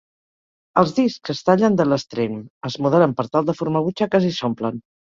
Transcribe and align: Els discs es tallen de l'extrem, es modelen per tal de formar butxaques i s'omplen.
Els 0.81 0.93
discs 0.99 1.33
es 1.35 1.43
tallen 1.51 1.77
de 1.81 1.87
l'extrem, 1.91 2.41
es 2.71 2.81
modelen 2.87 3.17
per 3.21 3.31
tal 3.33 3.49
de 3.53 3.61
formar 3.63 3.89
butxaques 3.91 4.31
i 4.35 4.39
s'omplen. 4.43 4.89